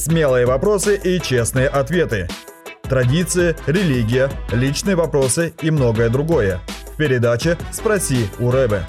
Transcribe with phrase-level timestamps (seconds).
[0.00, 2.26] Смелые вопросы и честные ответы.
[2.84, 6.60] Традиции, религия, личные вопросы и многое другое.
[6.94, 8.80] В передаче «Спроси у Рэбе».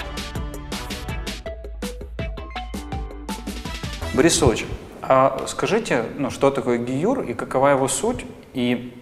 [4.14, 4.66] Борис Ильич,
[5.02, 8.98] а скажите, ну, что такое гиюр и какова его суть, и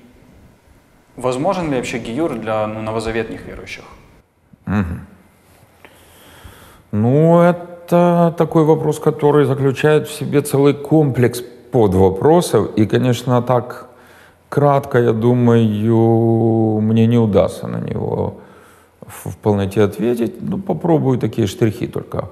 [1.16, 3.84] возможен ли вообще гиюр для ну, новозаветных верующих?
[6.92, 12.78] Ну, это такой вопрос, который заключает в себе целый комплекс подвопросов.
[12.78, 13.90] И, конечно, так
[14.50, 18.40] кратко, я думаю, мне не удастся на него
[19.06, 20.42] в полноте ответить.
[20.42, 22.30] Ну, попробую такие штрихи только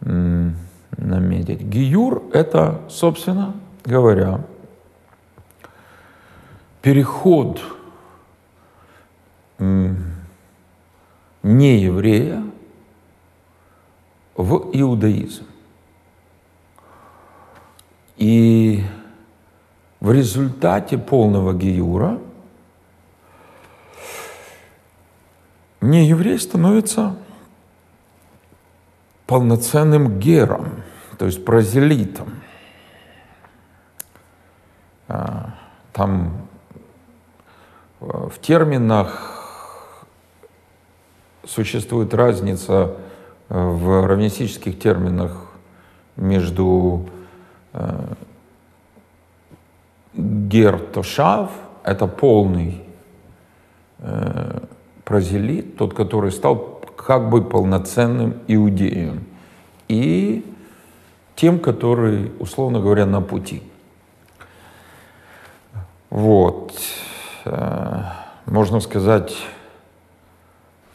[0.00, 1.62] наметить.
[1.62, 3.54] Гиюр— это, собственно
[3.84, 4.40] говоря,
[6.82, 7.60] переход
[9.58, 12.42] не еврея
[14.36, 15.46] в иудаизм.
[18.22, 18.84] И
[19.98, 22.20] в результате полного гиюра
[25.80, 27.16] не еврей становится
[29.26, 30.84] полноценным гером,
[31.18, 32.34] то есть прозелитом.
[35.08, 35.56] А,
[35.92, 36.46] там
[38.00, 39.66] э, в терминах
[41.44, 42.98] существует разница
[43.48, 45.48] э, в равнистических терминах
[46.14, 47.10] между
[47.72, 48.14] э,
[50.14, 51.50] гертошав—
[51.84, 52.82] это полный
[55.04, 59.24] прозелит, тот, который стал как бы полноценным иудеем.
[59.88, 60.44] И
[61.34, 63.62] тем, которые, условно говоря, на пути.
[66.10, 66.72] Вот.
[67.44, 68.04] Э,
[68.46, 69.34] можно сказать,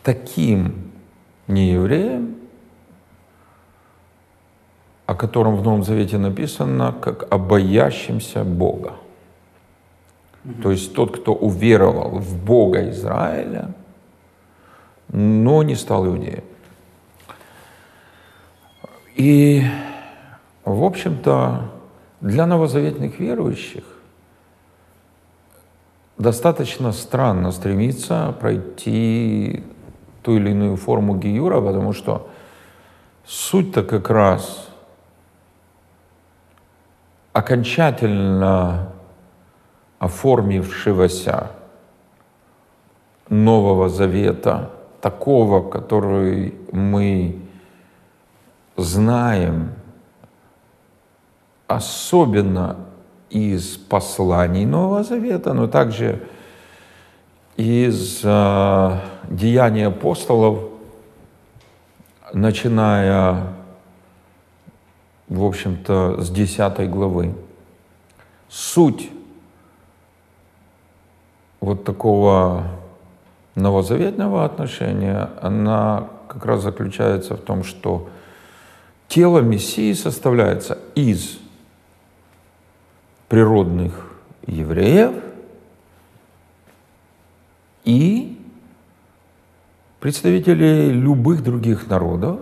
[0.04, 0.92] таким
[1.48, 2.37] неевреем,
[5.08, 8.94] о котором в Новом Завете написано, как обоящимся Бога.
[10.62, 13.74] То есть тот, кто уверовал в Бога Израиля,
[15.08, 16.44] но не стал иудеем.
[19.16, 19.64] И,
[20.66, 21.72] в общем-то,
[22.20, 23.84] для новозаветных верующих
[26.18, 29.64] достаточно странно стремиться пройти
[30.22, 32.30] ту или иную форму гиюра, потому что
[33.26, 34.67] суть-то как раз
[37.38, 38.94] окончательно
[40.00, 41.52] оформившегося
[43.30, 44.72] Нового Завета–
[45.02, 47.40] такого, который мы
[48.76, 49.72] знаем,
[51.68, 52.78] особенно
[53.30, 56.28] из посланий Нового Завета, но также
[57.56, 59.00] из э,
[59.30, 60.60] деяний апостолов,
[62.34, 63.54] начиная,
[65.30, 67.36] в общем-то, с 10 главы.
[68.50, 69.10] Суть
[71.60, 72.64] вот такого
[73.56, 78.10] новозаветного отношения, она как раз заключается в том, что
[79.08, 81.40] тело Мессии составляется из
[83.28, 84.14] природных
[84.46, 85.14] евреев
[87.84, 88.40] и
[90.00, 92.40] представителей любых других народов,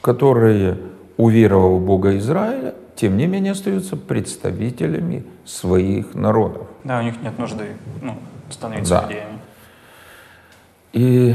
[0.00, 0.78] которые,
[1.22, 6.66] уверовав в Бога Израиля, тем не менее остаются представителями своих народов.
[6.84, 8.16] Да, у них нет нужды ну,
[8.50, 9.06] становиться да.
[9.06, 9.38] идеями.
[10.92, 11.34] И,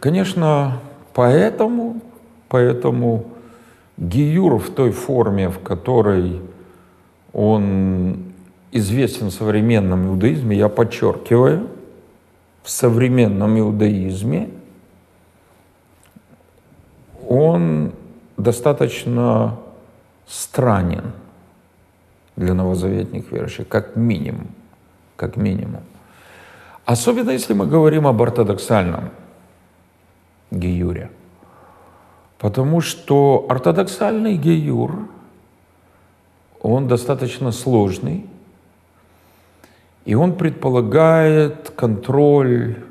[0.00, 0.80] конечно,
[1.14, 2.00] поэтому,
[2.48, 3.26] поэтому
[3.98, 6.40] Гиюр в той форме, в которой
[7.32, 8.32] он
[8.72, 11.68] известен в современном иудаизме, я подчеркиваю,
[12.62, 14.48] в современном иудаизме
[17.28, 17.92] он
[18.36, 19.58] достаточно
[20.26, 21.12] странен
[22.36, 24.48] для новозаветных верующих, как минимум,
[25.16, 25.82] как минимум.
[26.84, 29.10] Особенно если мы говорим об ортодоксальном
[30.50, 31.10] геюре.
[32.38, 35.08] Потому что ортодоксальный геюр,
[36.60, 38.26] он достаточно сложный,
[40.04, 42.84] и он предполагает контроль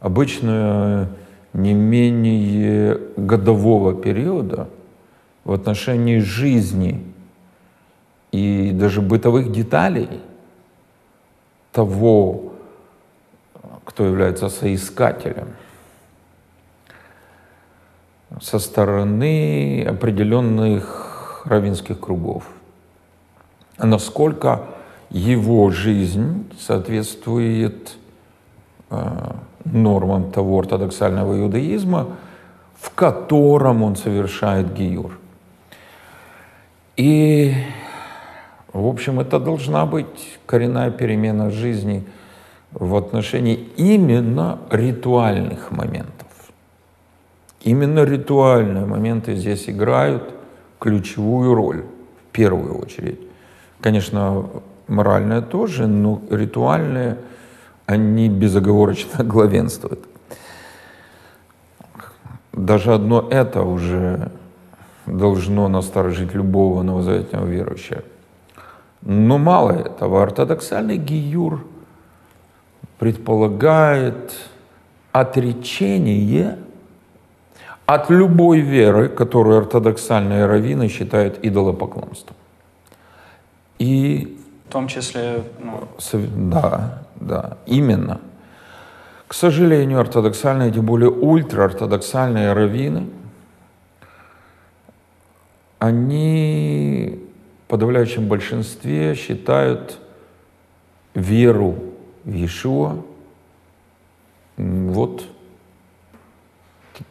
[0.00, 1.08] обычно
[1.54, 4.68] не менее годового периода
[5.44, 7.04] в отношении жизни
[8.32, 10.20] и даже бытовых деталей
[11.70, 12.52] того,
[13.84, 15.48] кто является соискателем
[18.40, 22.48] со стороны определенных равинских кругов.
[23.78, 24.62] Насколько
[25.10, 27.96] его жизнь соответствует
[28.90, 29.32] э,
[29.64, 32.08] нормам того ортодоксального иудаизма,
[32.80, 35.18] в котором он совершает гиюр.
[36.96, 37.54] И
[38.74, 42.04] В общем, это должна быть коренная перемена жизни
[42.72, 46.26] в отношении именно ритуальных моментов.
[47.62, 50.34] Именно ритуальные моменты здесь играют
[50.80, 53.20] ключевую роль в первую очередь.
[53.80, 54.46] Конечно,
[54.88, 57.18] моральные тоже, но ритуальные,
[57.86, 60.04] они безоговорочно главенствуют.
[62.52, 64.30] Даже одно это уже
[65.06, 68.02] должно насторожить любого новозаветного верующего.
[69.02, 70.22] Но мало этого.
[70.22, 71.66] Ортодоксальный гиюр
[72.98, 74.32] предполагает
[75.12, 76.58] отречение
[77.86, 82.36] от любой веры, которую ортодоксальные раввины считают идолопоклонством.
[83.78, 84.33] И
[84.74, 85.88] том числе, ну...
[86.50, 88.20] Да, да, именно.
[89.28, 93.06] К сожалению, ортодоксальные, тем более ультраортодоксальные раввины,
[95.78, 97.20] они
[97.64, 100.00] в подавляющем большинстве считают
[101.14, 101.76] веру
[102.24, 102.96] в Иешуа
[104.56, 105.22] вот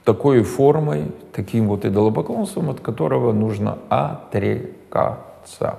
[0.04, 5.77] такой формой, таким вот идолопоклонством, от которого нужно отрекаться.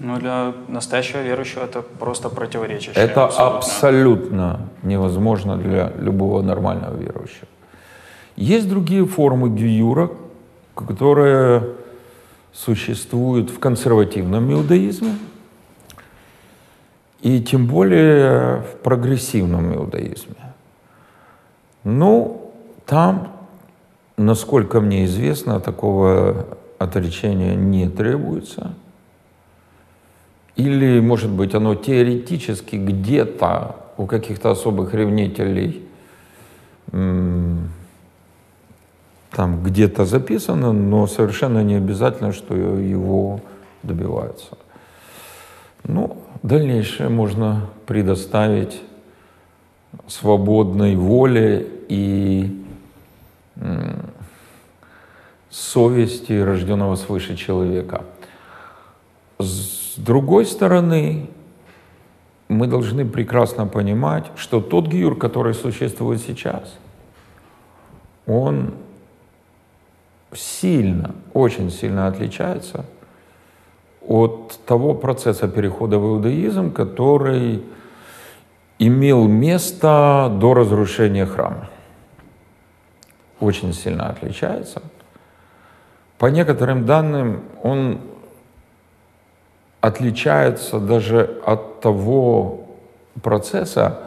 [0.00, 2.94] Ну, для настоящего верующего это просто противоречие.
[2.96, 3.58] Это абсолютно.
[3.58, 7.46] абсолютно невозможно для любого нормального верующего.
[8.34, 10.10] Есть другие формы гиюра,
[10.74, 11.74] которые
[12.52, 15.14] существуют в консервативном иудаизме,
[17.20, 20.54] и тем более в прогрессивном иудаизме.
[21.84, 22.52] Ну,
[22.84, 23.28] там,
[24.16, 26.46] насколько мне известно, такого
[26.78, 28.74] отречения не требуется–
[30.56, 35.82] или, может быть, оно теоретически где-то у каких-то особых ревнителей
[39.30, 43.40] там где-то записано, но совершенно не обязательно, что его
[43.82, 44.56] добиваются.
[45.82, 48.80] Ну, дальнейшее можно предоставить
[50.06, 52.64] свободной воле и
[55.50, 58.04] совести рожденного свыше человека.
[59.38, 61.28] С другой стороны,
[62.48, 66.78] мы должны прекрасно понимать, что тот гиюр, который существует сейчас,
[68.26, 68.74] он
[70.32, 72.84] сильно, очень сильно отличается
[74.06, 77.62] от того процесса перехода в иудаизм, который
[78.78, 81.70] имел место до разрушения храма.
[83.40, 84.82] Очень сильно отличается.
[86.18, 88.00] По некоторым данным, он
[89.86, 92.68] отличается даже от того
[93.22, 93.98] процесса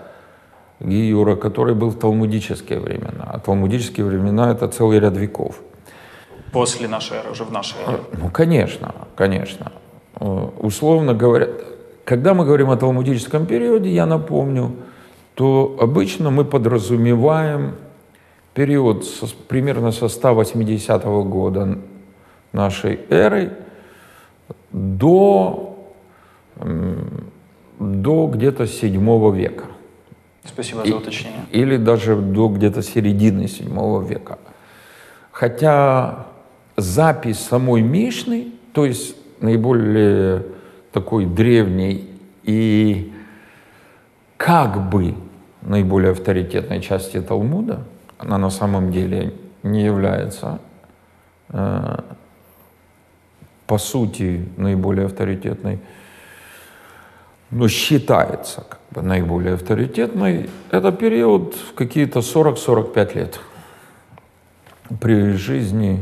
[0.80, 3.28] Гиюра, который был в талмудические времена.
[3.28, 5.60] А талмудические времена— это целый ряд веков.
[6.52, 8.00] После нашей эры, уже в нашей эре.
[8.14, 9.72] Ну, конечно, конечно.
[10.20, 11.48] Э, условно говоря,
[12.06, 14.72] когда мы говорим о талмудическом периоде, я напомню,
[15.36, 17.76] то обычно мы подразумеваем
[18.56, 21.78] период со, примерно со 180 года
[22.52, 23.67] нашей эры
[24.72, 25.68] до
[27.80, 29.66] до где-то 7 века.
[30.44, 31.42] Спасибо за уточнение.
[31.52, 34.40] Или даже до где-то середины 7 века.
[35.32, 36.26] Хотя
[36.76, 40.46] запись самой Мишны, то есть наиболее
[40.92, 42.10] такой древней
[42.44, 43.14] и
[44.38, 45.16] как бы
[45.62, 47.84] наиболее авторитетной части Талмуда,
[48.18, 50.60] она на самом деле не является
[51.50, 52.00] э,
[53.68, 55.80] по сути наиболее авторитетной,
[57.52, 63.40] но считается как бы наиболее авторитетной, это период какие-то 40-45 лет
[65.02, 66.02] при жизни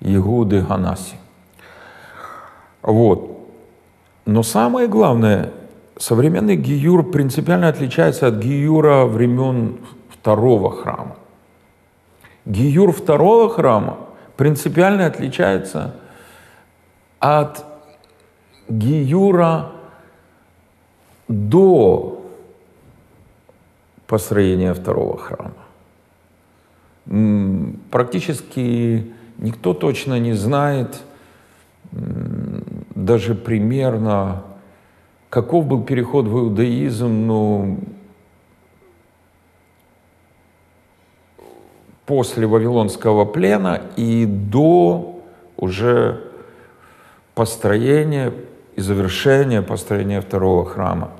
[0.00, 1.16] Егуды Ганаси.
[2.82, 3.48] Вот.
[4.24, 5.52] Но самое главное,
[5.98, 9.78] современный гиюр принципиально отличается от гиюра времен
[10.10, 11.16] второго храма.
[12.44, 13.98] Гиюр второго храма
[14.36, 15.94] принципиально отличается
[17.26, 17.64] от
[18.68, 19.72] гиюра
[21.26, 22.22] до
[24.06, 25.52] построения второго храма.
[27.90, 31.02] Практически никто точно не знает
[32.94, 34.44] даже примерно,
[35.28, 37.76] каков был переход в иудаизм, но
[42.04, 45.20] после Вавилонского плена и до
[45.56, 46.25] уже
[47.36, 48.32] построения
[48.76, 51.10] и завершение построения второго храма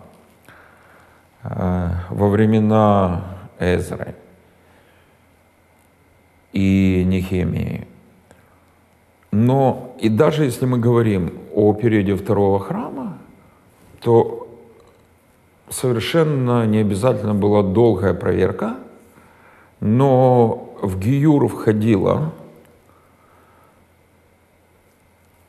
[1.43, 4.15] э, во времена Эзры
[6.55, 7.87] и Нехемии.
[9.31, 13.19] Но и даже если мы говорим о периоде второго храма,
[14.01, 14.49] то
[15.69, 18.77] совершенно не обязательно была долгая проверка,
[19.81, 22.33] но в Гиюр входило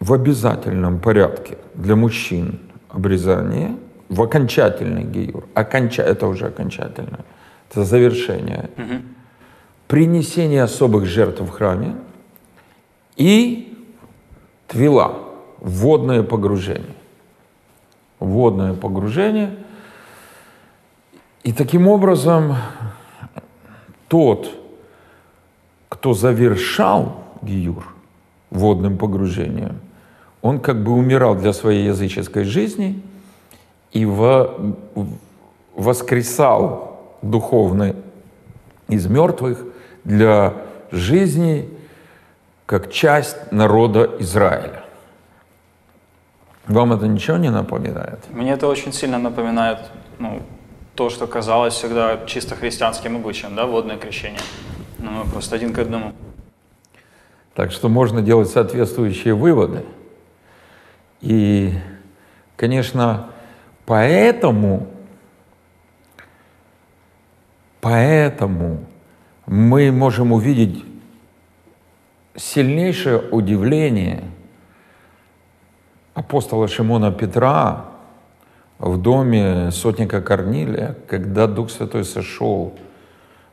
[0.08, 3.76] в обязательном порядке для мужчин обрезание,
[4.08, 7.26] в окончательный гиюр, оконча, это уже окончательное,
[7.70, 9.02] это завершение, угу.
[9.90, 11.96] принесение особых жертв в храме
[13.18, 13.78] и
[14.68, 15.18] твила,
[15.60, 16.96] водное погружение.
[18.20, 19.58] Водное погружение.
[21.44, 22.56] И таким образом
[24.08, 24.50] тот,
[25.90, 27.94] кто завершал гиюр
[28.52, 29.82] водным погружением,
[30.42, 33.02] он как бы умирал для своей языческой жизни
[33.92, 34.56] и во,
[35.76, 37.96] воскресал духовно
[38.88, 39.64] из мертвых
[40.04, 40.54] для
[40.92, 41.70] жизни
[42.66, 44.84] как часть народа Израиля.
[46.68, 48.20] Вам это ничего не напоминает?
[48.32, 49.80] Мне это очень сильно напоминает
[50.20, 50.42] ну,
[50.96, 54.42] то, что казалось всегда чисто христианским обычаем, да, водное крещение.
[55.00, 56.12] Ну, просто один к одному.
[57.54, 59.84] Так что можно делать соответствующие выводы.
[61.22, 61.74] И,
[62.56, 63.30] конечно,
[63.86, 64.88] поэтому,
[67.82, 68.86] поэтому
[69.46, 70.84] мы можем увидеть
[72.36, 74.24] сильнейшее удивление
[76.14, 77.86] апостола Шимона Петра
[78.78, 82.76] в доме сотника Корнилия, когда Дух Святой сошел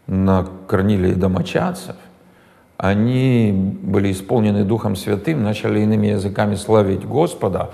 [0.06, 1.96] на Корнилия и домочадцев–
[2.76, 7.70] они были исполнены Духом Святым, начали иными языками славить Господа.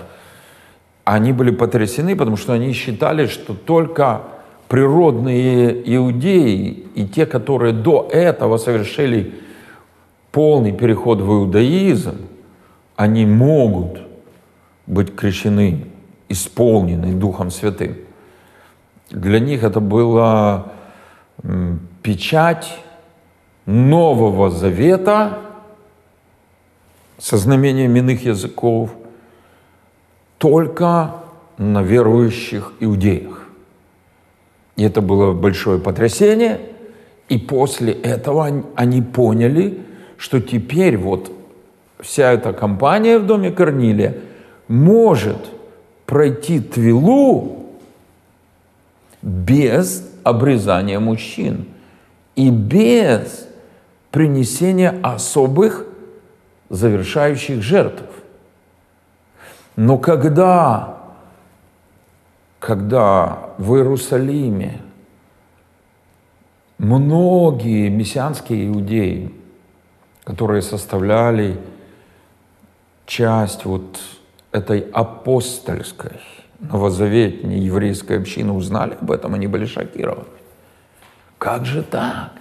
[1.03, 4.21] Они были потрясены, потому что они считали, что только
[4.67, 9.33] природные иудеи и те, которые до этого совершили
[10.31, 12.17] полный переход в иудаизм,
[12.95, 14.01] они могут
[14.87, 15.87] быть крещены,
[16.29, 17.95] исполнены Духом Святым.
[19.09, 20.67] Для них это была
[22.03, 22.77] печать
[23.71, 25.39] Нового Завета
[27.17, 28.91] со знамением иных языков
[30.37, 31.15] только
[31.57, 33.47] на верующих иудеях.
[34.75, 36.59] И это было большое потрясение,
[37.29, 39.79] и после этого они поняли,
[40.17, 41.31] что теперь вот
[41.99, 44.17] вся эта компания в доме Корнилия
[44.67, 45.49] может
[46.05, 47.67] пройти Твилу
[49.21, 51.67] без обрезания мужчин
[52.35, 53.47] и без
[54.11, 55.85] принесения особых
[56.69, 58.03] завершающих жертв.
[59.75, 60.97] Но когда,
[62.59, 64.81] когда в Иерусалиме
[66.77, 69.33] многие мессианские иудеи,
[70.23, 71.59] которые составляли
[73.05, 73.99] часть вот
[74.51, 76.19] этой апостольской,
[76.59, 80.27] новозаветней еврейской общины, узнали об этом, они были шокированы.
[81.37, 82.40] Как же так?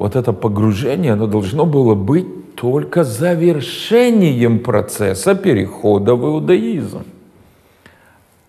[0.00, 7.02] Вот это погружение, оно должно было быть только завершением процесса перехода в иудаизм.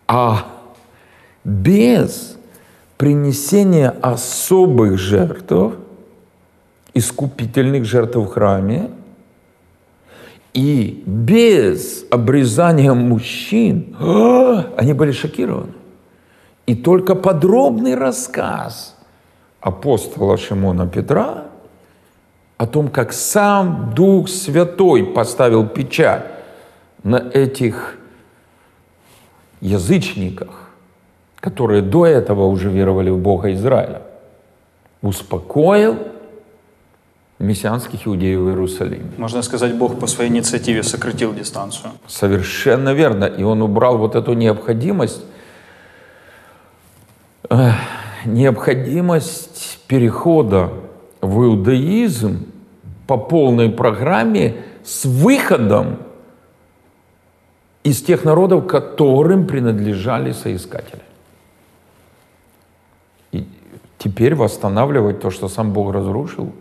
[0.07, 0.45] А
[1.43, 2.37] без
[2.97, 5.73] принесения особых жертв,
[6.93, 8.89] искупительных жертв в храме,
[10.53, 13.97] и без обрезания мужчин,
[14.77, 15.73] они были шокированы.
[16.65, 18.95] И только подробный рассказ–
[19.61, 21.45] апостола Шимона Петра
[22.57, 26.25] о том, как сам Дух Святой поставил печать
[27.03, 27.97] на этих
[29.61, 30.69] язычниках,
[31.39, 34.01] которые до этого уже веровали в Бога Израиля,
[35.01, 35.97] успокоил
[37.39, 39.11] мессианских иудеев в Иерусалиме.
[39.17, 41.91] Можно сказать, Бог по своей инициативе сократил дистанцию.
[42.07, 43.25] Совершенно верно.
[43.25, 45.23] И он убрал вот эту необходимость
[48.25, 50.71] необходимость перехода
[51.21, 52.45] в иудаизм
[53.07, 55.97] по полной программе с выходом
[57.83, 61.01] из тех народов, которым принадлежали соискатели.
[63.31, 63.47] И
[63.97, 66.53] теперь восстанавливать то, что сам Бог разрушил,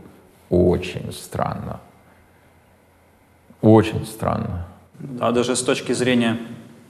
[0.49, 1.81] очень странно.
[3.63, 4.67] Очень странно.
[4.99, 6.39] Да, даже с точки зрения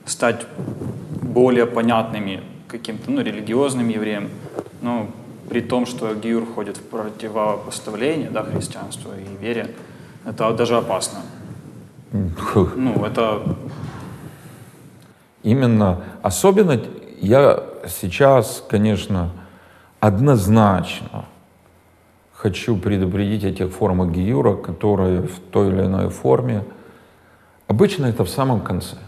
[0.04, 0.46] стать
[1.22, 4.30] более понятными каким-то ну, религиозным евреем,
[4.80, 5.08] но
[5.48, 9.74] при том, что Гиюр входит в противопоставление да, христианству и вере,
[10.24, 11.20] это даже опасно.
[12.12, 13.56] Ну, это...
[15.42, 16.02] Именно.
[16.22, 16.80] Особенно
[17.20, 19.30] я сейчас, конечно,
[19.98, 21.24] однозначно
[22.32, 26.64] хочу предупредить о тех формах Гиюра, которые в той или иной форме,
[27.66, 28.96] обычно это в самом конце–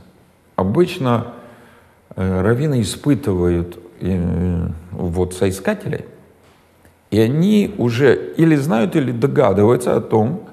[0.56, 1.32] Обычно
[2.16, 6.04] раввины испытывают э, вот соискателей,
[7.10, 10.48] и они уже или знают, или догадываются о том,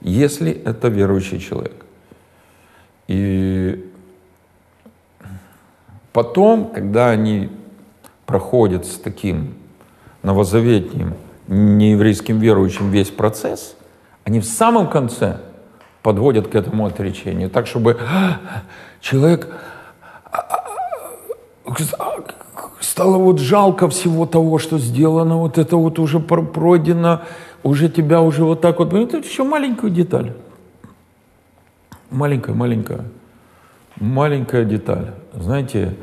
[0.00, 1.84] если это верующий человек.
[3.08, 3.90] И
[6.12, 7.50] потом, когда они
[8.26, 9.54] проходят с таким
[10.22, 11.14] новозаветним
[11.48, 13.76] нееврейским верующим весь процесс,
[14.24, 15.40] они в самом конце
[16.02, 17.98] подводят к этому отречению, так чтобы
[19.00, 19.48] человек
[22.80, 27.22] стало вот жалко всего того, что сделано, вот это вот уже пройдено,
[27.62, 30.32] уже тебя уже вот так вот, это еще маленькую деталь.
[32.10, 33.04] Маленькая, маленькая,
[33.96, 35.12] маленькая деталь.
[35.32, 35.96] Знаете,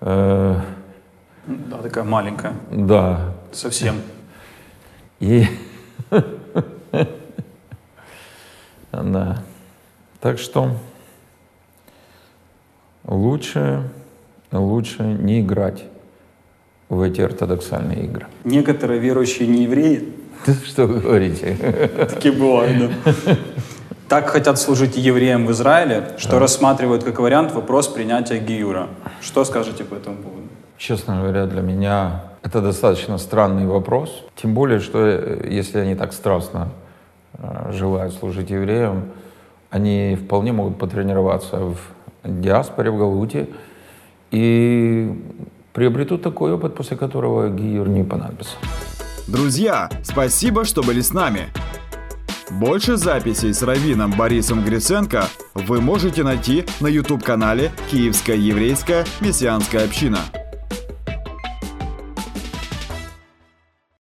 [0.00, 0.60] э,
[1.46, 2.52] да, такая маленькая.
[2.70, 3.32] Да.
[3.52, 3.96] Совсем.
[5.20, 5.46] И
[8.92, 9.42] да.
[10.20, 10.76] Так что
[13.04, 13.90] лучше,
[14.58, 15.84] лучше не играть
[16.88, 18.26] в эти ортодоксальные игры.
[18.44, 20.12] Некоторые верующие не евреи.
[20.66, 21.56] Что вы говорите?
[22.10, 23.36] Такие бывают, да.
[24.08, 26.40] Так хотят служить евреям в Израиле, что да.
[26.40, 28.88] рассматривают как вариант вопрос принятия Гиюра.
[29.22, 30.42] Что скажете по этому поводу?
[30.76, 34.22] Честно говоря, для меня это достаточно странный вопрос.
[34.36, 36.68] Тем более, что э, если они так страстно
[37.38, 39.04] э, желают служить евреям,
[39.70, 41.78] они вполне могут потренироваться в
[42.22, 43.48] диаспоре, в Галуте,
[44.32, 45.12] и
[45.72, 48.56] приобретут такой опыт, после которого Гиюр не понадобится.
[49.28, 51.52] Друзья, спасибо, что были с нами.
[52.50, 60.18] Больше записей с раввином Борисом Гриценко вы можете найти на YouTube-канале «Киевская еврейская мессианская община».